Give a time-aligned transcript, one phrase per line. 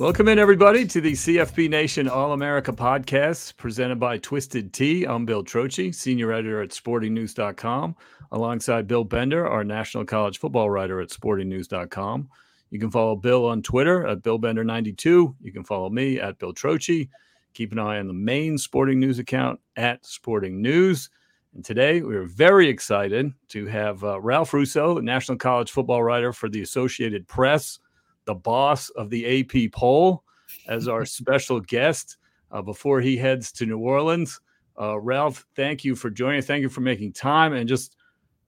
[0.00, 5.04] Welcome in, everybody, to the CFP Nation All America podcast presented by Twisted Tea.
[5.04, 7.94] I'm Bill Trocchi, senior editor at sportingnews.com,
[8.32, 12.30] alongside Bill Bender, our national college football writer at sportingnews.com.
[12.70, 15.34] You can follow Bill on Twitter at BillBender92.
[15.38, 17.10] You can follow me at Bill Trocchi.
[17.52, 21.10] Keep an eye on the main Sporting News account at Sporting News.
[21.54, 26.48] And today we're very excited to have uh, Ralph Russo, national college football writer for
[26.48, 27.80] the Associated Press
[28.30, 30.22] the boss of the AP poll,
[30.68, 32.16] as our special guest
[32.52, 34.40] uh, before he heads to New Orleans.
[34.80, 36.42] Uh, Ralph, thank you for joining.
[36.42, 37.52] Thank you for making time.
[37.54, 37.96] And just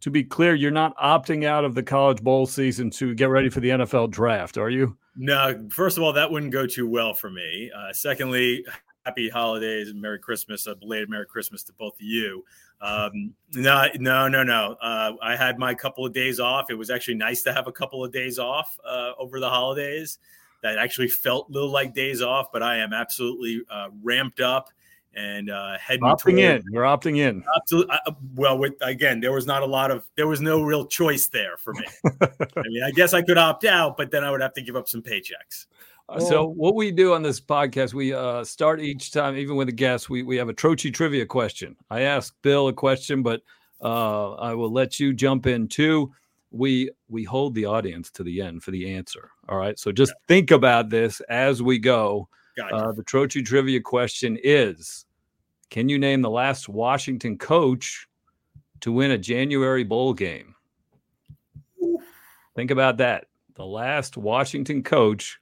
[0.01, 3.51] to be clear, you're not opting out of the college bowl season to get ready
[3.51, 4.97] for the NFL draft, are you?
[5.17, 5.67] No.
[5.69, 7.71] First of all, that wouldn't go too well for me.
[7.77, 8.65] Uh, secondly,
[9.05, 12.45] happy holidays and Merry Christmas, a belated Merry Christmas to both of you.
[12.83, 14.77] Um, no, no, no, no.
[14.83, 16.69] Uh, I had my couple of days off.
[16.69, 20.19] It was actually nice to have a couple of days off uh, over the holidays.
[20.63, 24.69] That actually felt a little like days off, but I am absolutely uh, ramped up
[25.15, 26.63] and uh, heading opting toward, in.
[26.71, 27.45] You're opting in.
[27.57, 27.97] Absolutely.
[28.07, 31.29] Uh, well, with again, there was not a lot of there was no real choice
[31.29, 31.85] there for me.
[32.21, 34.77] I mean, I guess I could opt out, but then I would have to give
[34.77, 35.67] up some paychecks.
[36.17, 39.69] Uh, so what we do on this podcast, we uh, start each time, even with
[39.69, 41.75] a guest, we, we have a Trocchi trivia question.
[41.91, 43.41] I ask Bill a question, but
[43.81, 46.13] uh, I will let you jump in too.
[46.51, 49.31] We we hold the audience to the end for the answer.
[49.49, 49.79] All right.
[49.79, 50.27] So just yeah.
[50.29, 52.29] think about this as we go.
[52.59, 52.75] Gotcha.
[52.75, 55.07] Uh, the Trocchi trivia question is:
[55.71, 58.07] Can you name the last Washington coach
[58.81, 60.55] to win a January bowl game?
[62.55, 63.29] Think about that.
[63.55, 65.41] The last Washington coach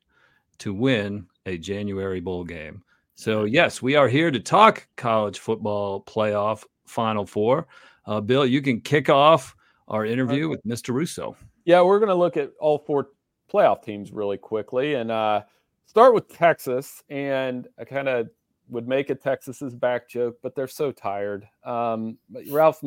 [0.60, 2.82] to win a January bowl game.
[3.15, 7.66] So, yes, we are here to talk college football playoff Final Four.
[8.06, 9.54] Uh, Bill, you can kick off
[9.88, 10.94] our interview with Mr.
[10.94, 11.37] Russo.
[11.65, 13.09] Yeah, we're going to look at all four
[13.53, 15.43] playoff teams really quickly and uh,
[15.87, 17.03] start with Texas.
[17.10, 18.28] And I kind of
[18.69, 21.47] would make a Texas's back joke, but they're so tired.
[21.65, 22.16] Um,
[22.48, 22.82] Ralph,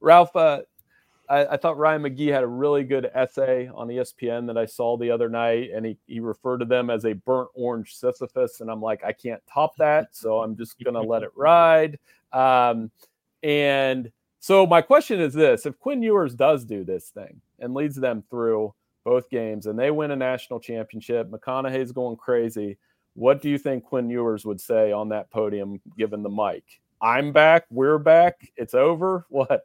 [0.00, 0.62] Ralph, uh,
[1.28, 4.96] I, I, thought Ryan McGee had a really good essay on ESPN that I saw
[4.96, 8.60] the other night, and he, he referred to them as a burnt orange Sisyphus.
[8.60, 10.14] And I'm like, I can't top that.
[10.14, 11.98] So I'm just going to let it ride.
[12.32, 12.90] Um,
[13.42, 14.10] and
[14.40, 18.22] so my question is this if Quinn Ewers does do this thing and leads them
[18.30, 22.78] through both games and they win a national championship, McConaughey's going crazy.
[23.14, 26.64] What do you think Quinn Ewers would say on that podium given the mic?
[27.00, 27.64] I'm back.
[27.70, 28.52] We're back.
[28.56, 29.26] It's over.
[29.30, 29.64] What?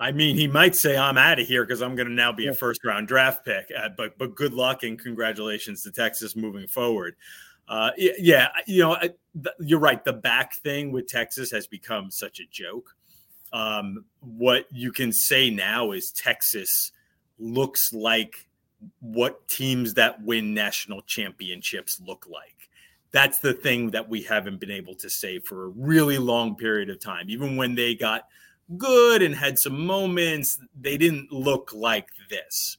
[0.00, 2.46] I mean, he might say I'm out of here because I'm going to now be
[2.46, 3.70] a first round draft pick.
[3.76, 7.16] Uh, but but good luck and congratulations to Texas moving forward.
[7.68, 8.96] Uh, yeah, you know,
[9.60, 10.02] you're right.
[10.04, 12.94] The back thing with Texas has become such a joke.
[13.52, 16.92] Um, what you can say now is Texas
[17.38, 18.46] looks like
[19.00, 22.70] what teams that win national championships look like.
[23.10, 26.88] That's the thing that we haven't been able to say for a really long period
[26.88, 27.28] of time.
[27.28, 28.28] Even when they got
[28.76, 32.76] good and had some moments, they didn't look like this.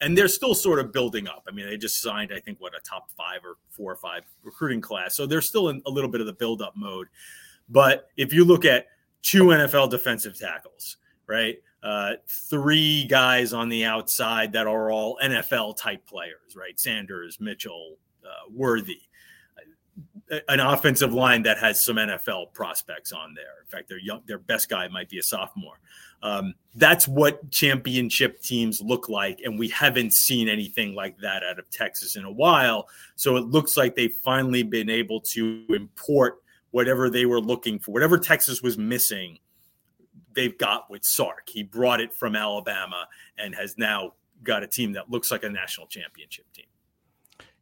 [0.00, 1.44] And they're still sort of building up.
[1.48, 4.22] I mean, they just signed, I think, what a top five or four or five
[4.44, 5.16] recruiting class.
[5.16, 7.08] So they're still in a little bit of the build up mode.
[7.68, 8.86] But if you look at
[9.22, 11.56] two NFL defensive tackles, right?
[11.82, 16.78] Uh, three guys on the outside that are all NFL type players, right?
[16.78, 19.00] Sanders, Mitchell, uh, Worthy
[20.48, 23.60] an offensive line that has some NFL prospects on there.
[23.60, 25.80] In fact, their young, their best guy might be a sophomore.
[26.22, 31.58] Um, that's what championship teams look like, and we haven't seen anything like that out
[31.58, 32.88] of Texas in a while.
[33.16, 36.38] So it looks like they've finally been able to import
[36.70, 39.38] whatever they were looking for, whatever Texas was missing.
[40.34, 41.48] They've got with Sark.
[41.48, 43.08] He brought it from Alabama
[43.38, 46.66] and has now got a team that looks like a national championship team.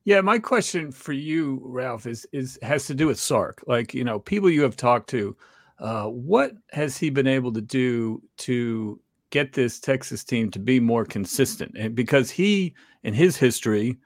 [0.06, 3.64] Yeah, my question for you, Ralph, is is has to do with Sark.
[3.66, 5.36] Like, you know, people you have talked to,
[5.80, 9.00] uh, what has he been able to do to
[9.30, 11.76] get this Texas team to be more consistent?
[11.76, 12.72] And because he,
[13.02, 13.98] in his history,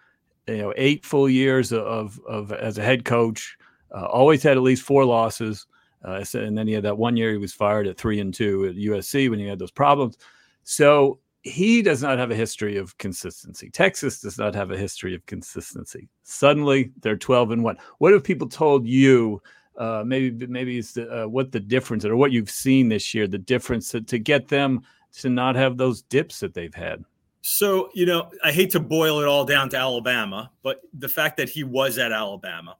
[0.49, 3.58] you know, eight full years of of as a head coach,
[3.94, 5.67] uh, always had at least four losses.
[6.02, 8.64] Uh, and then he had that one year he was fired at three and two
[8.64, 10.17] at USC when he had those problems.
[10.62, 13.70] So he does not have a history of consistency.
[13.70, 16.08] Texas does not have a history of consistency.
[16.22, 17.76] Suddenly, they're 12 and 1.
[17.98, 19.40] What have people told you?
[19.78, 23.26] Uh, maybe maybe it's the, uh, what the difference or what you've seen this year,
[23.26, 24.82] the difference to, to get them
[25.12, 27.02] to not have those dips that they've had.
[27.40, 31.38] So, you know, I hate to boil it all down to Alabama, but the fact
[31.38, 32.76] that he was at Alabama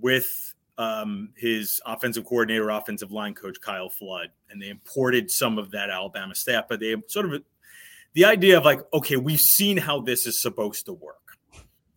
[0.00, 5.70] with um, his offensive coordinator, offensive line coach, Kyle Flood, and they imported some of
[5.70, 7.42] that Alabama staff, but they sort of
[8.14, 11.36] the idea of like, okay, we've seen how this is supposed to work,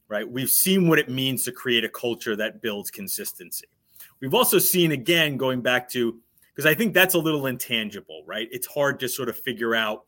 [0.07, 0.29] right?
[0.29, 3.67] We've seen what it means to create a culture that builds consistency.
[4.19, 6.19] We've also seen, again, going back to,
[6.53, 8.47] because I think that's a little intangible, right?
[8.51, 10.03] It's hard to sort of figure out.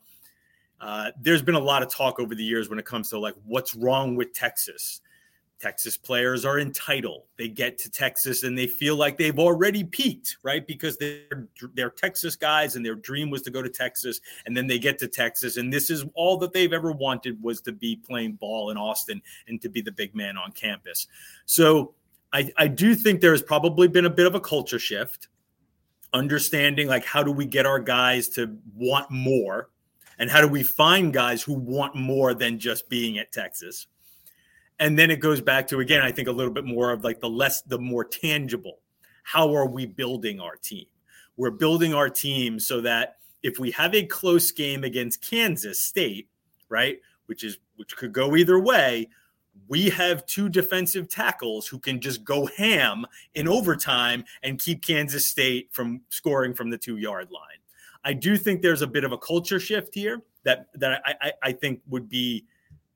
[0.80, 3.34] Uh, there's been a lot of talk over the years when it comes to like
[3.44, 5.00] what's wrong with Texas
[5.64, 7.22] Texas players are entitled.
[7.38, 10.66] They get to Texas and they feel like they've already peaked, right?
[10.66, 14.66] Because they're they're Texas guys and their dream was to go to Texas and then
[14.66, 17.96] they get to Texas and this is all that they've ever wanted was to be
[17.96, 21.06] playing ball in Austin and to be the big man on campus.
[21.46, 21.94] So
[22.30, 25.28] I, I do think there's probably been a bit of a culture shift,
[26.12, 29.70] understanding like how do we get our guys to want more
[30.18, 33.86] and how do we find guys who want more than just being at Texas
[34.78, 37.20] and then it goes back to again i think a little bit more of like
[37.20, 38.80] the less the more tangible
[39.22, 40.86] how are we building our team
[41.36, 46.28] we're building our team so that if we have a close game against kansas state
[46.68, 49.08] right which is which could go either way
[49.68, 55.28] we have two defensive tackles who can just go ham in overtime and keep Kansas
[55.28, 57.58] State from scoring from the two yard line.
[58.04, 61.32] I do think there's a bit of a culture shift here that that I, I,
[61.42, 62.44] I think would be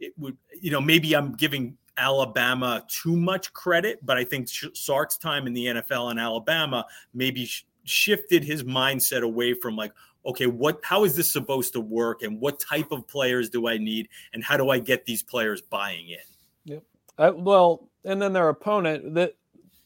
[0.01, 5.19] it would you know maybe I'm giving Alabama too much credit, but I think Sark's
[5.19, 9.93] time in the NFL in Alabama maybe sh- shifted his mindset away from like
[10.25, 13.79] okay what how is this supposed to work and what type of players do I
[13.79, 16.19] need and how do I get these players buying in.
[16.65, 16.83] Yep.
[17.19, 19.35] Uh, well, and then their opponent that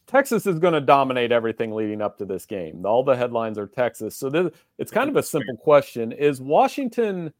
[0.05, 2.85] Texas is going to dominate everything leading up to this game.
[2.85, 4.15] All the headlines are Texas.
[4.15, 6.11] So this, it's kind of a simple question.
[6.11, 7.33] Is Washington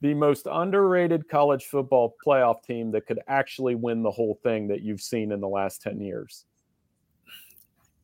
[0.00, 4.82] the most underrated college football playoff team that could actually win the whole thing that
[4.82, 6.44] you've seen in the last 10 years?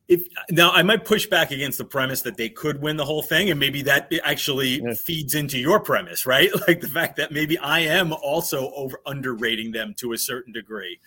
[0.07, 3.21] If now I might push back against the premise that they could win the whole
[3.21, 4.93] thing, and maybe that actually yeah.
[4.95, 6.49] feeds into your premise, right?
[6.67, 10.99] Like the fact that maybe I am also over underrating them to a certain degree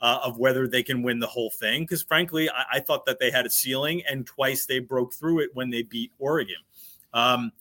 [0.00, 1.82] uh, of whether they can win the whole thing.
[1.82, 5.40] Because frankly, I, I, thought that they had a ceiling, and twice they broke through
[5.40, 6.56] it when they beat Oregon.
[7.12, 7.52] Um,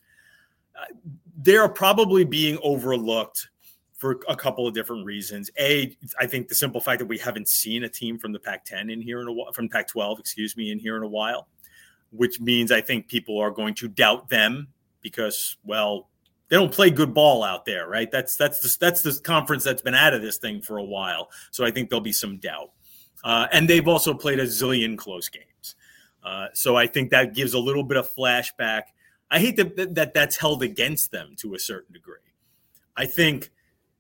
[1.37, 3.49] they're probably being overlooked
[4.03, 5.49] for a couple of different reasons.
[5.57, 8.91] A, I think the simple fact that we haven't seen a team from the Pac-10
[8.91, 11.47] in here in a while, from Pac-12, excuse me, in here in a while,
[12.11, 14.67] which means I think people are going to doubt them
[15.01, 16.09] because, well,
[16.49, 18.11] they don't play good ball out there, right?
[18.11, 21.29] That's that's the, that's the conference that's been out of this thing for a while.
[21.51, 22.71] So I think there'll be some doubt.
[23.23, 25.75] Uh, and they've also played a zillion close games.
[26.23, 28.83] Uh, so I think that gives a little bit of flashback.
[29.33, 32.17] I hate that, that that's held against them to a certain degree.
[32.95, 33.49] I think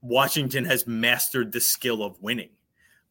[0.01, 2.51] Washington has mastered the skill of winning,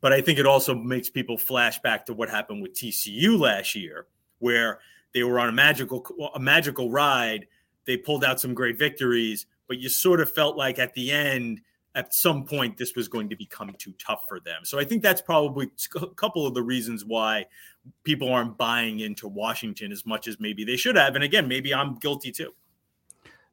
[0.00, 3.74] but I think it also makes people flash back to what happened with TCU last
[3.74, 4.06] year,
[4.38, 4.78] where
[5.12, 7.46] they were on a magical a magical ride
[7.84, 11.60] they pulled out some great victories, but you sort of felt like at the end,
[11.94, 14.64] at some point, this was going to become too tough for them.
[14.64, 17.46] So I think that's probably a couple of the reasons why
[18.04, 21.14] people aren't buying into Washington as much as maybe they should have.
[21.14, 22.54] And again, maybe I'm guilty too.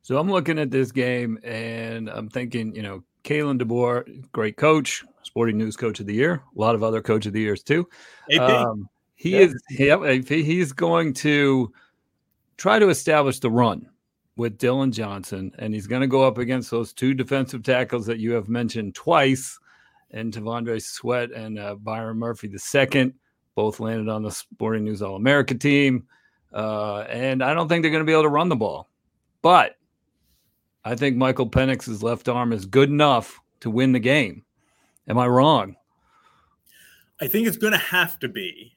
[0.02, 5.04] So I'm looking at this game and I'm thinking, you know, Kalen DeBoer, great coach,
[5.24, 7.88] Sporting News Coach of the Year, a lot of other Coach of the Years too.
[8.40, 9.40] Um, he yeah.
[9.40, 11.74] is, yeah, he's going to
[12.56, 13.90] try to establish the run
[14.40, 18.20] with Dillon Johnson, and he's going to go up against those two defensive tackles that
[18.20, 19.60] you have mentioned twice,
[20.12, 23.14] and T'Vondre Sweat and uh, Byron Murphy the second,
[23.54, 26.08] both landed on the Sporting News All America team.
[26.54, 28.88] Uh, and I don't think they're going to be able to run the ball,
[29.42, 29.76] but
[30.86, 34.46] I think Michael Penix's left arm is good enough to win the game.
[35.10, 35.76] Am I wrong?
[37.20, 38.74] I think it's going to have to be.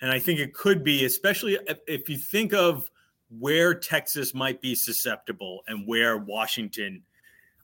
[0.00, 1.56] And I think it could be, especially
[1.86, 2.90] if you think of
[3.30, 7.02] where Texas might be susceptible and where Washington,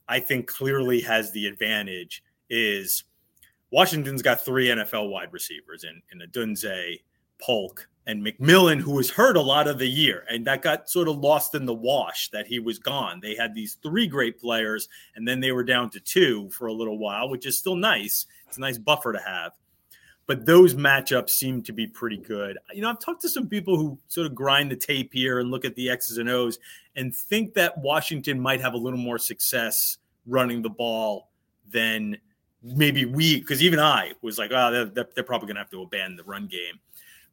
[0.07, 3.03] I think, clearly has the advantage is
[3.71, 7.01] Washington's got three NFL wide receivers in, in Odunze,
[7.41, 10.25] Polk, and McMillan, who was hurt a lot of the year.
[10.29, 13.19] And that got sort of lost in the wash that he was gone.
[13.21, 16.73] They had these three great players, and then they were down to two for a
[16.73, 18.25] little while, which is still nice.
[18.47, 19.53] It's a nice buffer to have
[20.31, 22.57] but those matchups seem to be pretty good.
[22.73, 25.51] You know, I've talked to some people who sort of grind the tape here and
[25.51, 26.57] look at the X's and O's
[26.95, 31.31] and think that Washington might have a little more success running the ball
[31.69, 32.15] than
[32.63, 35.81] maybe we, because even I was like, oh, they're, they're probably going to have to
[35.81, 36.79] abandon the run game.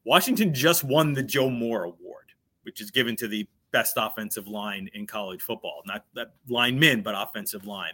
[0.02, 4.90] Washington just won the Joe Moore Award, which is given to the best offensive line
[4.92, 7.92] in college football, not that linemen, but offensive line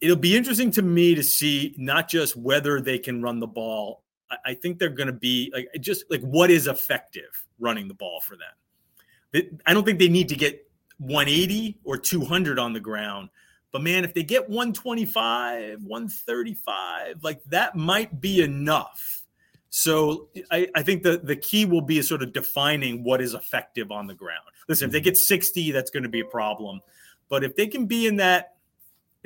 [0.00, 4.02] it'll be interesting to me to see not just whether they can run the ball.
[4.44, 8.20] I, think they're going to be like just like what is effective running the ball
[8.20, 9.60] for them.
[9.64, 13.28] I don't think they need to get 180 or 200 on the ground.
[13.70, 19.22] But man, if they get 125, 135, like that might be enough.
[19.68, 23.92] So I, I, think the, the key will be sort of defining what is effective
[23.92, 24.40] on the ground.
[24.68, 25.04] Listen, if they mm-hmm.
[25.04, 26.80] get 60, that's going to be a problem.
[27.28, 28.55] But if they can be in that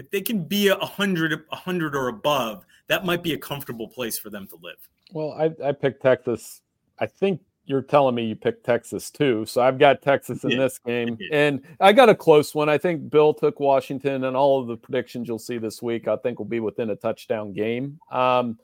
[0.00, 3.87] if they can be a hundred, a hundred or above, that might be a comfortable
[3.87, 4.88] place for them to live.
[5.12, 6.62] Well, I, I picked Texas.
[6.99, 9.45] I think you're telling me you picked Texas too.
[9.45, 10.59] So I've got Texas in yeah.
[10.59, 11.19] this game.
[11.30, 12.71] And I got a close one.
[12.71, 16.16] I think Bill took Washington, and all of the predictions you'll see this week, I
[16.16, 18.00] think will be within a touchdown game.
[18.11, 18.59] Um,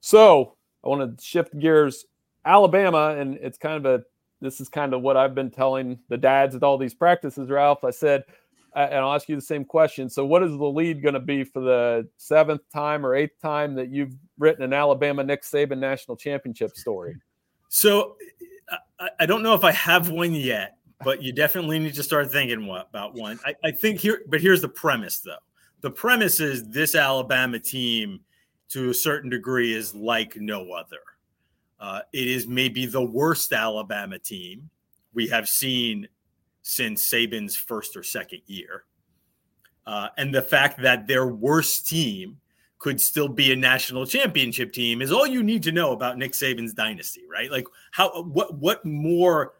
[0.00, 2.04] so I want to shift gears.
[2.44, 4.04] Alabama, and it's kind of a
[4.42, 7.82] this is kind of what I've been telling the dads at all these practices, Ralph.
[7.82, 8.24] I said,
[8.76, 10.08] and I'll ask you the same question.
[10.10, 13.74] So, what is the lead going to be for the seventh time or eighth time
[13.74, 17.16] that you've written an Alabama Nick Saban national championship story?
[17.68, 18.16] So,
[19.18, 22.68] I, don't know if I have one yet, but you definitely need to start thinking
[22.68, 23.38] about one.
[23.44, 25.36] I, I think here, but here's the premise though.
[25.82, 28.20] The premise is this Alabama team
[28.70, 30.98] to a certain degree is like no other.
[31.78, 34.70] Uh, it is maybe the worst Alabama team
[35.12, 36.08] we have seen
[36.68, 38.82] since Saban's first or second year.
[39.86, 42.38] Uh, and the fact that their worst team
[42.80, 46.32] could still be a national championship team is all you need to know about Nick
[46.32, 47.52] Saban's dynasty, right?
[47.52, 49.52] Like how what what more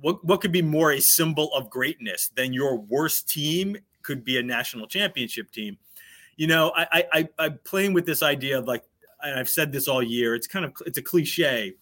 [0.00, 4.38] what what could be more a symbol of greatness than your worst team could be
[4.38, 5.76] a national championship team?
[6.36, 8.84] You know, I I I'm playing with this idea of like
[9.24, 10.36] I've said this all year.
[10.36, 11.74] It's kind of it's a cliche,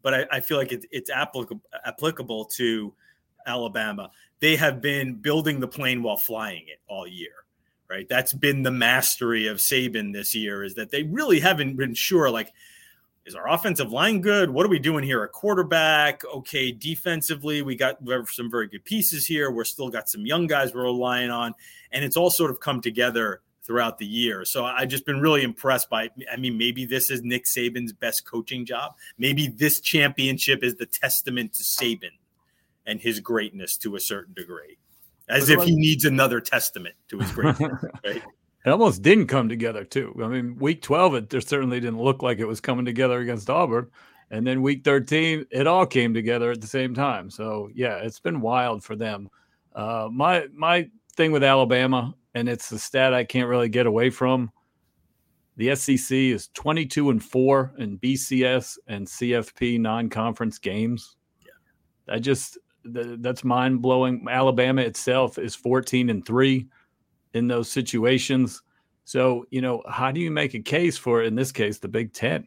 [0.00, 2.94] but I, I feel like it, it's applicable applicable to
[3.46, 4.10] Alabama.
[4.40, 7.44] They have been building the plane while flying it all year,
[7.88, 8.08] right?
[8.08, 10.64] That's been the mastery of Saban this year.
[10.64, 12.52] Is that they really haven't been sure, like.
[13.26, 14.48] Is our offensive line good?
[14.48, 15.22] What are we doing here?
[15.22, 16.72] A quarterback, okay.
[16.72, 19.50] Defensively, we got some very good pieces here.
[19.50, 21.54] We're still got some young guys we're relying on,
[21.92, 24.46] and it's all sort of come together throughout the year.
[24.46, 26.08] So I've just been really impressed by.
[26.32, 28.94] I mean, maybe this is Nick Saban's best coaching job.
[29.18, 32.16] Maybe this championship is the testament to Saban
[32.86, 34.78] and his greatness to a certain degree,
[35.28, 37.72] as if he needs another testament to his greatness.
[38.04, 38.22] right?
[38.64, 40.14] It almost didn't come together too.
[40.22, 43.90] I mean, week twelve, it certainly didn't look like it was coming together against Auburn,
[44.30, 47.30] and then week thirteen, it all came together at the same time.
[47.30, 49.28] So yeah, it's been wild for them.
[49.74, 54.10] Uh, my my thing with Alabama, and it's the stat I can't really get away
[54.10, 54.50] from.
[55.56, 61.16] The SEC is 22 and 4 in BCS and CFP non-conference games.
[61.44, 62.14] Yeah.
[62.14, 64.26] I just that's mind-blowing.
[64.30, 66.66] Alabama itself is 14 and 3
[67.34, 68.62] in those situations.
[69.04, 72.12] So, you know, how do you make a case for in this case the Big
[72.12, 72.46] 10?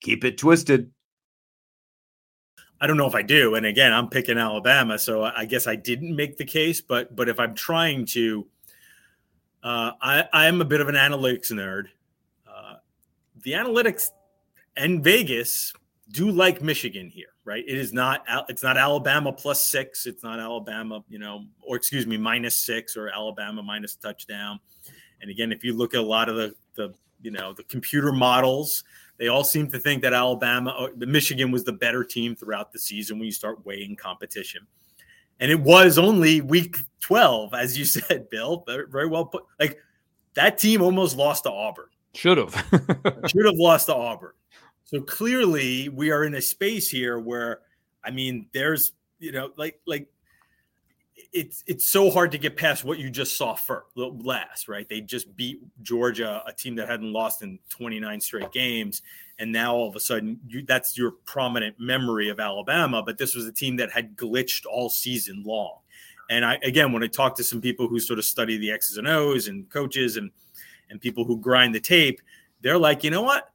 [0.00, 0.90] keep it twisted.
[2.80, 3.54] I don't know if I do.
[3.54, 6.80] And again, I'm picking Alabama, so I guess I didn't make the case.
[6.80, 8.46] But but if I'm trying to,
[9.62, 11.86] uh, I I am a bit of an analytics nerd.
[12.46, 12.74] Uh,
[13.42, 14.10] the analytics
[14.76, 15.72] and Vegas
[16.10, 17.64] do like Michigan here, right?
[17.66, 20.06] It is not it's not Alabama plus six.
[20.06, 24.60] It's not Alabama, you know, or excuse me, minus six or Alabama minus touchdown.
[25.22, 28.12] And again, if you look at a lot of the the you know the computer
[28.12, 28.84] models
[29.18, 32.72] they all seem to think that Alabama, uh, the Michigan was the better team throughout
[32.72, 34.66] the season when you start weighing competition.
[35.40, 38.64] And it was only week 12, as you said, Bill.
[38.66, 39.44] Very well put.
[39.58, 39.78] Like
[40.34, 41.88] that team almost lost to Auburn.
[42.14, 42.54] Should have.
[43.26, 44.32] Should have lost to Auburn.
[44.84, 47.60] So clearly, we are in a space here where,
[48.04, 50.08] I mean, there's, you know, like, like
[51.32, 54.88] it's it's so hard to get past what you just saw first last, right?
[54.88, 59.02] They just beat Georgia, a team that hadn't lost in 29 straight games,
[59.38, 63.02] and now all of a sudden you, that's your prominent memory of Alabama.
[63.02, 65.78] But this was a team that had glitched all season long.
[66.28, 68.96] And I again, when I talk to some people who sort of study the X's
[68.96, 70.30] and O's and coaches and
[70.90, 72.20] and people who grind the tape,
[72.60, 73.50] they're like, you know what?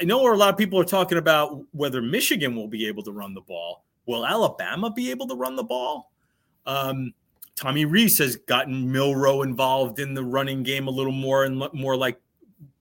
[0.00, 3.02] I know where a lot of people are talking about whether Michigan will be able
[3.02, 3.84] to run the ball.
[4.06, 6.09] Will Alabama be able to run the ball?
[6.66, 7.12] Um,
[7.56, 11.96] Tommy Rees has gotten Milroe involved in the running game a little more and more
[11.96, 12.18] like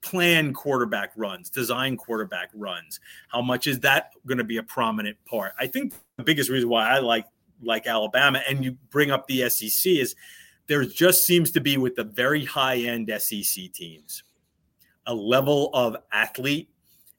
[0.01, 2.99] plan quarterback runs, design quarterback runs.
[3.27, 5.53] How much is that going to be a prominent part?
[5.59, 7.25] I think the biggest reason why I like
[7.61, 10.15] like Alabama and you bring up the SEC is
[10.67, 14.23] there just seems to be with the very high end SEC teams
[15.07, 16.69] a level of athlete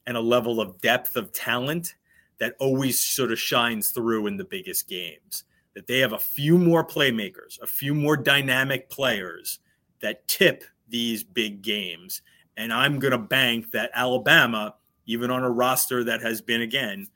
[0.07, 1.95] and a level of depth of talent
[2.39, 5.43] that always sort of shines through in the biggest games.
[5.73, 9.59] That they have a few more playmakers, a few more dynamic players
[10.01, 12.21] that tip these big games.
[12.57, 17.07] And I'm going to bank that Alabama, even on a roster that has been, again,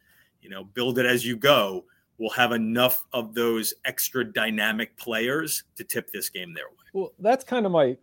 [0.42, 1.84] you know, build it as you go,
[2.18, 6.86] will have enough of those extra dynamic players to tip this game their way.
[6.94, 7.98] Well, that's kind of my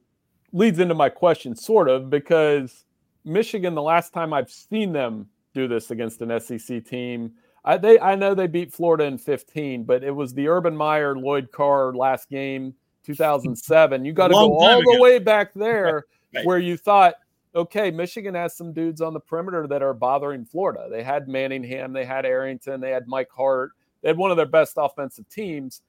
[0.52, 2.84] leads into my question, sort of, because
[3.24, 7.32] Michigan, the last time I've seen them do this against an SEC team,
[7.64, 11.16] I, they I know they beat Florida in 15, but it was the Urban Meyer
[11.16, 14.04] Lloyd Carr last game, 2007.
[14.04, 14.92] You got to go all ago.
[14.92, 17.14] the way back there right, where you thought,
[17.54, 20.88] okay, Michigan has some dudes on the perimeter that are bothering Florida.
[20.90, 23.72] They had Manningham, they had Arrington, they had Mike Hart,
[24.02, 25.82] they had one of their best offensive teams.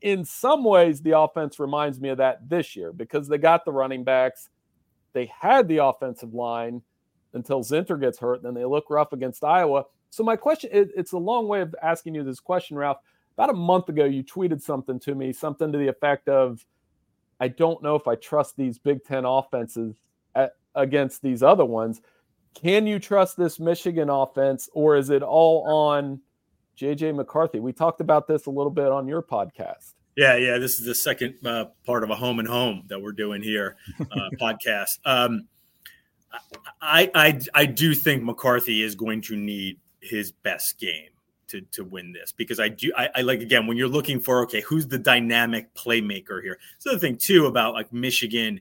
[0.00, 3.72] In some ways, the offense reminds me of that this year because they got the
[3.72, 4.48] running backs,
[5.12, 6.82] they had the offensive line
[7.34, 9.84] until Zinter gets hurt, and then they look rough against Iowa.
[10.10, 12.98] So my question, it, it's a long way of asking you this question, Ralph.
[13.36, 16.64] About a month ago, you tweeted something to me, something to the effect of,
[17.38, 19.94] "I don't know if I trust these Big Ten offenses
[20.34, 22.00] at, against these other ones.
[22.54, 26.20] Can you trust this Michigan offense, or is it all on
[26.76, 29.94] JJ McCarthy?" We talked about this a little bit on your podcast.
[30.16, 30.58] Yeah, yeah.
[30.58, 33.76] This is the second uh, part of a home and home that we're doing here
[34.00, 34.98] uh, podcast.
[35.04, 35.46] Um,
[36.82, 41.10] I, I I do think McCarthy is going to need his best game
[41.48, 44.42] to to win this because I do I, I, like again when you're looking for
[44.44, 46.58] okay who's the dynamic playmaker here.
[46.78, 48.60] So the thing too about like Michigan,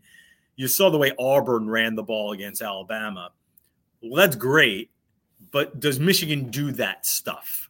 [0.56, 3.32] you saw the way Auburn ran the ball against Alabama.
[4.02, 4.92] Well, that's great,
[5.52, 7.70] but does Michigan do that stuff?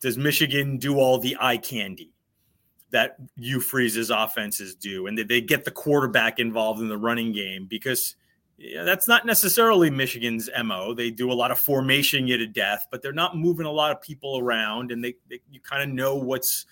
[0.00, 2.12] Does Michigan do all the eye candy
[2.90, 7.32] that Hugh Freeze's offenses do, and did they get the quarterback involved in the running
[7.32, 8.16] game because
[8.58, 10.94] yeah, that's not necessarily Michigan's mo.
[10.94, 13.90] They do a lot of formation you to death, but they're not moving a lot
[13.90, 16.66] of people around, and they, they you kind of know what's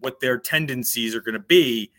[0.00, 1.90] what their tendencies are going to be.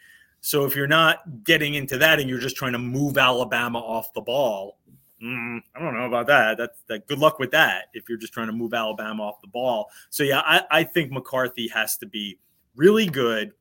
[0.41, 4.11] So if you're not getting into that and you're just trying to move Alabama off
[4.13, 4.79] the ball,
[5.23, 6.57] mm, I don't know about that.
[6.57, 7.07] That's that.
[7.07, 9.89] Good luck with that if you're just trying to move Alabama off the ball.
[10.09, 12.39] So yeah, I, I think McCarthy has to be
[12.75, 13.53] really good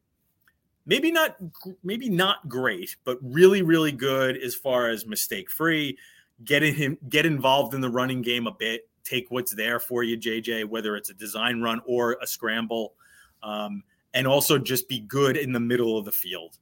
[0.90, 1.36] maybe not
[1.84, 5.96] maybe not great, but really really good as far as mistake free.
[6.44, 8.88] Getting him get involved in the running game a bit.
[9.04, 12.94] Take what's there for you, JJ, whether it's a design run or a scramble,
[13.42, 16.58] um, and also just be good in the middle of the field.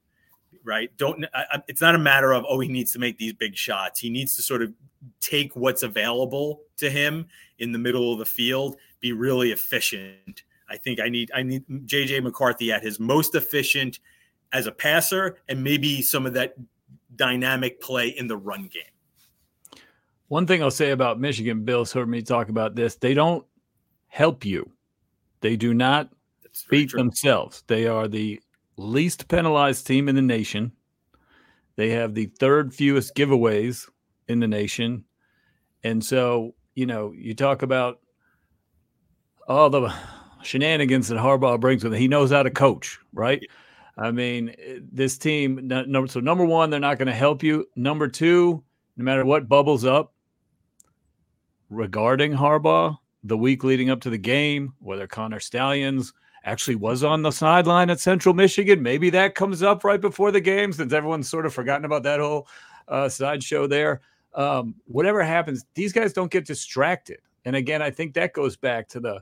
[0.64, 0.90] Right?
[0.98, 1.24] Don't.
[1.32, 3.98] I, it's not a matter of oh he needs to make these big shots.
[4.00, 4.72] He needs to sort of
[5.20, 7.26] take what's available to him
[7.58, 8.76] in the middle of the field.
[9.00, 14.00] Be really efficient I think I need I need JJ McCarthy at his most efficient
[14.52, 16.54] as a passer and maybe some of that
[17.16, 19.82] dynamic play in the run game.
[20.28, 22.96] One thing I'll say about Michigan, Bill's heard me talk about this.
[22.96, 23.44] They don't
[24.08, 24.70] help you.
[25.40, 26.10] They do not
[26.68, 26.98] beat true.
[26.98, 27.64] themselves.
[27.66, 28.40] They are the
[28.76, 30.72] least penalized team in the nation.
[31.76, 33.88] They have the third fewest giveaways
[34.28, 35.04] in the nation.
[35.84, 38.00] And so, you know, you talk about
[39.46, 39.94] all the
[40.42, 42.00] shenanigans that Harbaugh brings with him.
[42.00, 43.42] He knows how to coach, right?
[43.98, 44.54] I mean,
[44.92, 45.66] this team.
[45.66, 47.66] Number so number one, they're not going to help you.
[47.74, 48.62] Number two,
[48.96, 50.14] no matter what bubbles up
[51.68, 56.12] regarding Harbaugh, the week leading up to the game, whether Connor Stalions
[56.44, 60.40] actually was on the sideline at Central Michigan, maybe that comes up right before the
[60.40, 62.46] game, since everyone's sort of forgotten about that whole
[62.86, 64.00] uh, sideshow there.
[64.34, 67.18] Um, whatever happens, these guys don't get distracted.
[67.44, 69.20] And again, I think that goes back to the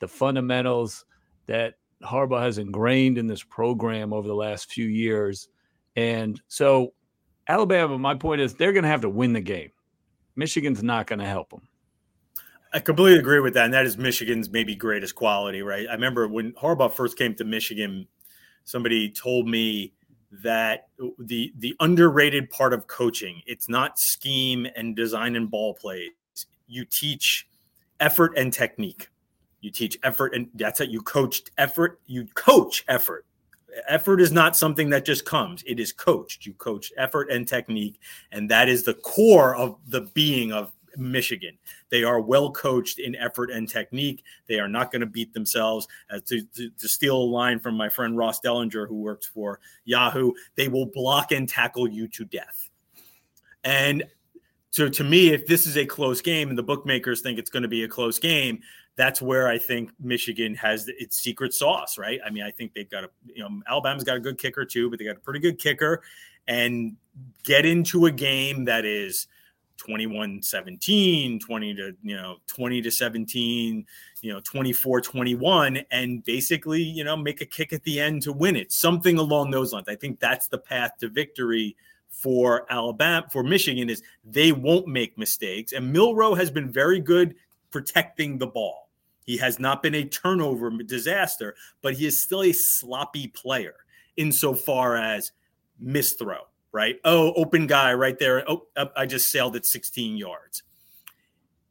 [0.00, 1.04] the fundamentals
[1.46, 5.48] that Harbaugh has ingrained in this program over the last few years.
[5.96, 6.92] And so,
[7.48, 9.70] Alabama, my point is they're going to have to win the game.
[10.34, 11.62] Michigan's not going to help them.
[12.72, 13.64] I completely agree with that.
[13.64, 15.86] And that is Michigan's maybe greatest quality, right?
[15.88, 18.06] I remember when Harbaugh first came to Michigan,
[18.64, 19.94] somebody told me
[20.42, 26.10] that the the underrated part of coaching, it's not scheme and design and ball plays.
[26.66, 27.48] You teach
[28.00, 29.08] effort and technique
[29.66, 30.90] you teach effort and that's it.
[30.90, 32.00] You coached effort.
[32.06, 33.26] You coach effort.
[33.88, 35.64] Effort is not something that just comes.
[35.66, 36.46] It is coached.
[36.46, 37.98] You coach effort and technique
[38.30, 41.58] and that is the core of the being of michigan.
[41.90, 44.22] They are well coached in effort and technique.
[44.46, 45.88] They are not going to beat themselves.
[46.08, 49.58] Uh, to, to, to, steal a line from my friend ross dellenger who works for
[49.84, 52.70] yahoo they will block and tackle you to death.
[53.64, 54.04] And
[54.70, 57.62] so to me if this is a close game and the bookmakers think it's going
[57.62, 58.60] to be a close game
[58.96, 62.18] that's where I think Michigan has its secret sauce, right?
[62.24, 64.88] I mean, I think they've got a, you know, Alabama's got a good kicker too,
[64.88, 66.02] but they got a pretty good kicker
[66.48, 66.96] and
[67.44, 69.28] get into a game that is
[69.78, 73.84] 21 17 20 to you know 20 to 17
[74.22, 78.32] you know 24 21 and basically you know make a kick at the end to
[78.32, 81.76] win it something along those lines i think that's the path to victory
[82.22, 87.34] for alabama for michigan is they won't make mistakes and Milroe has been very good
[87.70, 88.88] protecting the ball
[89.24, 93.74] he has not been a turnover disaster but he is still a sloppy player
[94.16, 95.32] insofar as
[95.82, 96.40] misthrow
[96.76, 97.00] right?
[97.06, 98.44] Oh, open guy right there.
[98.46, 100.62] Oh, I just sailed at 16 yards.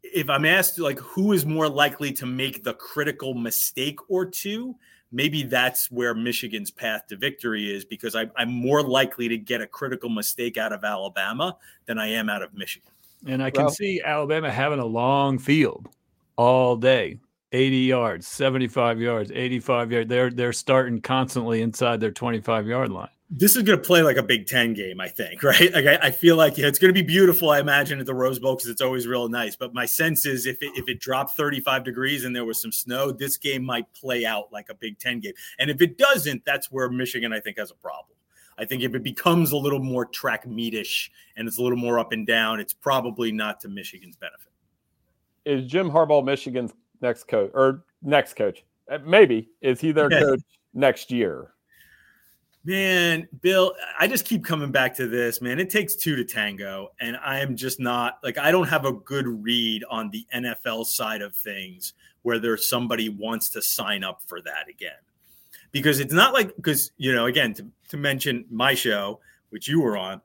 [0.01, 4.75] If I'm asked, like, who is more likely to make the critical mistake or two,
[5.12, 9.62] maybe that's where Michigan's path to victory is because I, am more likely to get
[9.62, 12.91] a critical mistake out of Alabama than I am out of Michigan.
[13.26, 15.89] And I can well, see Alabama having a long field
[16.36, 17.20] all day.
[17.56, 20.10] 80 yards, 75 yards, 85 yards.
[20.10, 24.18] They're they're starting constantly inside their 25 yard line this is going to play like
[24.18, 25.74] a Big Ten game, I think, right?
[25.74, 27.50] Like I, I feel like it's going to be beautiful.
[27.50, 29.56] I imagine at the Rose Bowl because it's always real nice.
[29.56, 32.72] But my sense is if it, if it dropped 35 degrees and there was some
[32.72, 35.34] snow, this game might play out like a Big Ten game.
[35.60, 38.15] And if it doesn't, that's where Michigan I think has a problem.
[38.58, 42.00] I think if it becomes a little more track meetish and it's a little more
[42.00, 44.52] up and down, it's probably not to Michigan's benefit.
[45.44, 48.63] Is Jim Harbaugh Michigan's next coach or next coach?
[48.89, 50.41] Uh, maybe is he their coach
[50.73, 51.51] next year?
[52.65, 55.60] Man, Bill, I just keep coming back to this, man.
[55.60, 56.89] It takes two to tango.
[56.99, 60.88] And I am just not like, I don't have a good read on the NFL
[60.88, 64.97] side of things where there's somebody wants to sign up for that again.
[65.71, 69.19] Because it's not like, because, you know, again, to, to mention my show,
[69.51, 70.19] which you were on,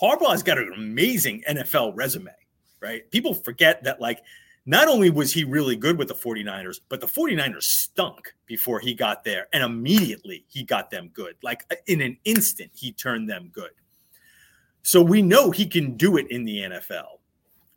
[0.00, 2.30] Harbaugh's got an amazing NFL resume,
[2.80, 3.10] right?
[3.10, 4.22] People forget that, like,
[4.66, 8.94] not only was he really good with the 49ers, but the 49ers stunk before he
[8.94, 9.46] got there.
[9.52, 11.36] And immediately he got them good.
[11.42, 13.70] Like uh, in an instant, he turned them good.
[14.82, 17.18] So we know he can do it in the NFL.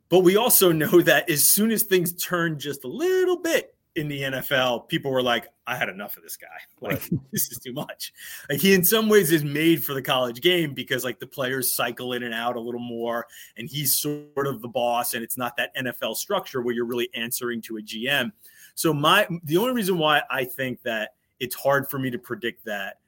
[0.10, 4.08] But we also know that as soon as things turn just a little bit, in
[4.08, 6.48] the NFL, people were like, I had enough of this guy.
[6.80, 8.14] Like, this is too much.
[8.48, 11.74] Like, he in some ways is made for the college game because, like, the players
[11.74, 13.26] cycle in and out a little more,
[13.58, 17.10] and he's sort of the boss, and it's not that NFL structure where you're really
[17.16, 18.32] answering to a GM.
[18.76, 22.64] So, my the only reason why I think that it's hard for me to predict
[22.66, 23.00] that,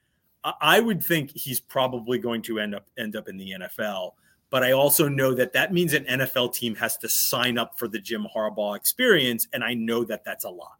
[0.60, 4.14] I would think he's probably going to end up end up in the NFL.
[4.50, 7.86] But I also know that that means an NFL team has to sign up for
[7.86, 10.79] the Jim Harbaugh experience, and I know that that's a lot.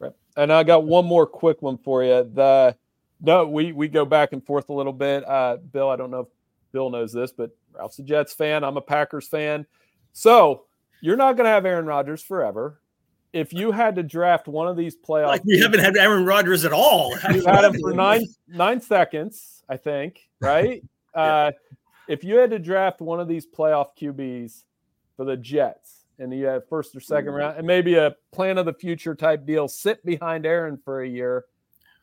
[0.00, 0.12] Right.
[0.36, 2.28] And I got one more quick one for you.
[2.34, 2.76] The
[3.20, 5.28] no, we we go back and forth a little bit.
[5.28, 6.28] Uh, Bill, I don't know if
[6.72, 8.64] Bill knows this, but Ralph's a Jets fan.
[8.64, 9.66] I'm a Packers fan.
[10.12, 10.64] So
[11.00, 12.80] you're not going to have Aaron Rodgers forever.
[13.32, 16.64] If you had to draft one of these playoff, like we haven't had Aaron Rodgers
[16.64, 17.16] at all.
[17.32, 20.28] You've had him for nine nine seconds, I think.
[20.40, 20.82] Right.
[21.14, 21.22] yeah.
[21.22, 21.50] uh,
[22.08, 24.64] if you had to draft one of these playoff QBs
[25.16, 27.38] for the Jets, and you have first or second hmm.
[27.38, 31.08] round, and maybe a plan of the future type deal, sit behind Aaron for a
[31.08, 31.44] year,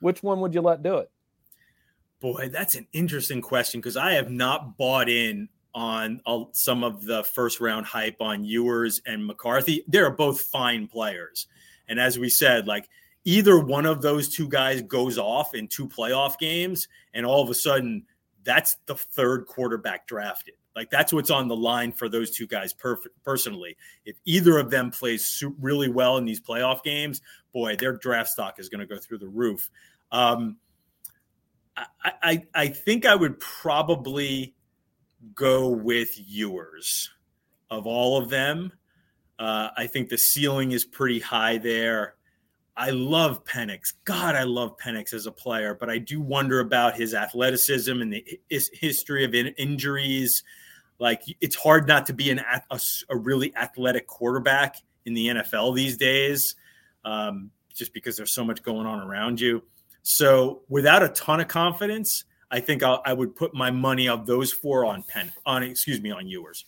[0.01, 1.12] which one would you let do it?
[2.19, 6.19] Boy, that's an interesting question because I have not bought in on
[6.53, 9.84] some of the first round hype on Ewers and McCarthy.
[9.88, 11.45] They're both fine players.
[11.88, 12.89] And as we said, like
[13.23, 17.49] either one of those two guys goes off in two playoff games, and all of
[17.49, 18.03] a sudden
[18.43, 20.56] that's the third quarterback drafted.
[20.77, 23.75] Like that's what's on the line for those two guys perfect personally.
[24.05, 27.19] If either of them plays really well in these playoff games,
[27.51, 29.71] boy, their draft stock is going to go through the roof.
[30.11, 30.57] Um,
[31.75, 34.53] I, I, I think I would probably
[35.33, 37.09] go with Ewers
[37.71, 38.71] of all of them.
[39.39, 42.13] Uh, I think the ceiling is pretty high there.
[42.75, 43.95] I love Penix.
[44.05, 48.13] God, I love Penix as a player, but I do wonder about his athleticism and
[48.13, 50.43] the his history of in, injuries.
[50.99, 52.79] Like it's hard not to be an a,
[53.10, 56.55] a really athletic quarterback in the NFL these days,
[57.05, 59.63] um, just because there's so much going on around you.
[60.03, 64.25] So without a ton of confidence, I think I'll, I would put my money of
[64.25, 66.65] those four on Penn on excuse me on Ewers.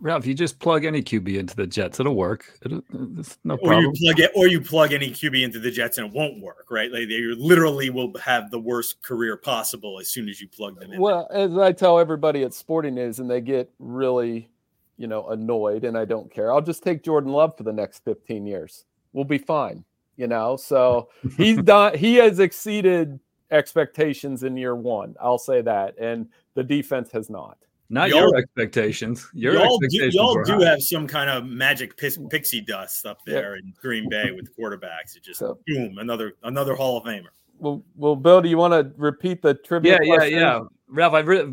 [0.00, 2.58] Ralph, you just plug any QB into the Jets, it'll work.
[2.64, 2.82] It'll,
[3.18, 3.84] it's no or problem.
[3.84, 6.66] you plug it, or you plug any QB into the Jets and it won't work,
[6.70, 6.90] right?
[6.90, 10.92] Like they literally will have the worst career possible as soon as you plug them
[10.92, 11.00] in.
[11.00, 14.48] Well, as I tell everybody at Sporting News, and they get really,
[14.96, 16.50] you know, annoyed, and I don't care.
[16.50, 18.84] I'll just take Jordan Love for the next 15 years.
[19.12, 19.84] We'll be fine,
[20.16, 20.56] you know.
[20.56, 21.98] So he's done.
[21.98, 25.14] He has exceeded expectations in year one.
[25.20, 27.58] I'll say that, and the defense has not.
[27.92, 29.28] Not y'all, your expectations.
[29.34, 33.56] Your y'all expectations do, y'all do have some kind of magic pixie dust up there
[33.56, 35.16] in Green Bay with quarterbacks.
[35.16, 37.26] It just so, boom, another another Hall of Famer.
[37.58, 39.98] Well, well, Bill, do you want to repeat the trivia?
[40.00, 40.38] Yeah, question?
[40.38, 40.60] yeah, yeah.
[40.88, 41.52] Ralph, I re-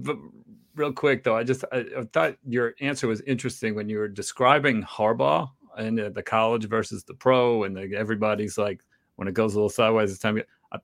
[0.76, 4.08] real quick though, I just I, I, thought your answer was interesting when you were
[4.08, 8.82] describing Harbaugh and uh, the college versus the pro, and the, everybody's like,
[9.15, 10.39] when it goes a little sideways, it's time.
[10.71, 10.78] I,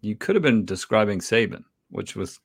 [0.00, 2.40] you could have been describing Saban, which was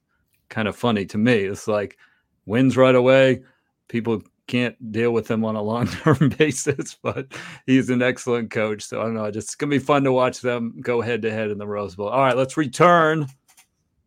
[0.50, 1.34] kind of funny to me.
[1.34, 1.98] It's like
[2.46, 3.42] wins right away.
[3.88, 7.28] People can't deal with him on a long term basis, but
[7.66, 8.84] he's an excellent coach.
[8.84, 9.30] So I don't know.
[9.32, 11.96] Just it's gonna be fun to watch them go head to head in the Rose
[11.96, 12.10] Bowl.
[12.10, 13.28] All right, let's return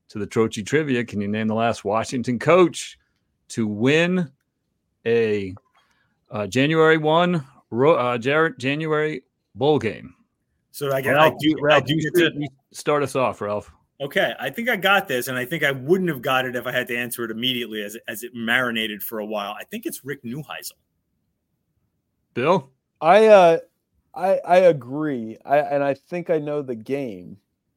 [0.09, 1.05] to the Trocchi trivia.
[1.05, 2.99] Can you name the last Washington coach
[3.49, 4.31] to win
[5.07, 5.55] a
[6.31, 9.23] uh, January one uh, January
[9.55, 10.15] bowl game?
[10.73, 13.71] So I, get, Ralph, I do, I do get to, start us off, Ralph.
[14.01, 16.67] Okay, I think I got this, and I think I wouldn't have got it if
[16.67, 19.55] I had to answer it immediately, as as it marinated for a while.
[19.59, 20.73] I think it's Rick Neuheisel.
[22.35, 23.59] Bill, I uh,
[24.13, 27.37] I I agree, I and I think I know the game.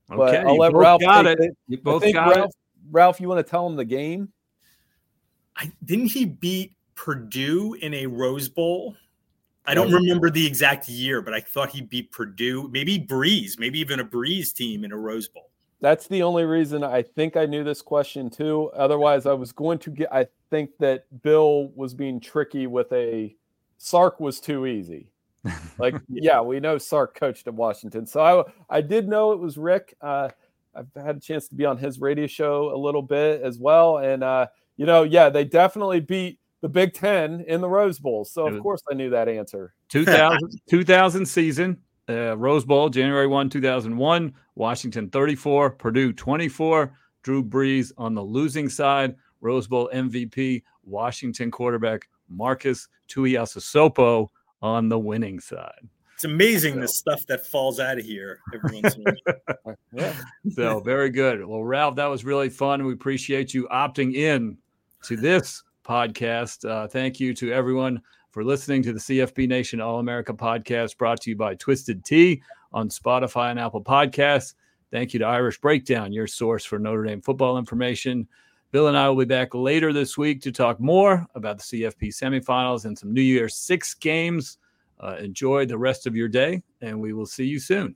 [0.10, 1.39] But okay, I'll let Ralph got it.
[1.39, 1.56] it.
[1.67, 2.56] You both got Ralph, it.
[2.89, 4.32] Ralph, you want to tell him the game?
[5.56, 8.95] I didn't he beat Purdue in a Rose Bowl?
[9.67, 13.80] I don't remember the exact year, but I thought he beat Purdue, maybe Brees, maybe
[13.80, 15.51] even a Brees team in a Rose Bowl.
[15.79, 18.71] That's the only reason I think I knew this question too.
[18.75, 20.11] Otherwise, I was going to get.
[20.11, 23.35] I think that Bill was being tricky with a
[23.77, 25.11] Sark was too easy.
[25.77, 28.21] Like, yeah, we know Sark coached at Washington, so
[28.69, 29.95] I I did know it was Rick.
[30.01, 30.29] Uh,
[30.75, 33.99] I've had a chance to be on his radio show a little bit as well,
[33.99, 38.25] and uh, you know, yeah, they definitely beat the Big Ten in the Rose Bowl.
[38.25, 39.73] So of course I knew that answer.
[39.89, 41.77] 2000, 2000 season,
[42.10, 44.34] uh, Rose Bowl, January 1, 2001.
[44.56, 46.93] Washington 34, Purdue 24.
[47.24, 49.15] Drew Brees on the losing side.
[49.41, 54.30] Rose Bowl MVP, Washington quarterback Marcus Tuiasosopo
[54.62, 55.88] on the winning side.
[56.15, 56.80] It's amazing so.
[56.80, 59.76] the stuff that falls out of here every once in a while.
[59.93, 60.13] yeah.
[60.52, 61.46] So very good.
[61.46, 62.84] Well, Ralph, that was really fun.
[62.86, 64.58] We appreciate you opting in
[65.04, 66.67] to this podcast.
[66.67, 68.02] Uh, thank you to everyone
[68.38, 72.43] for listening to the CFB Nation All America podcast brought to you by Twisted Tea
[72.71, 74.54] on Spotify and Apple Podcasts.
[74.91, 78.28] Thank you to Irish Breakdown, your source for Notre Dame football information.
[78.69, 82.10] Bill and I will be back later this week to talk more about the CFP
[82.10, 84.60] semifinals and some New Year's Six games.
[85.00, 87.95] Uh, enjoy the rest of your day, and we will see you soon.